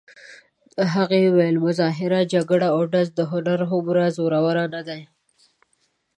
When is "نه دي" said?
4.73-5.01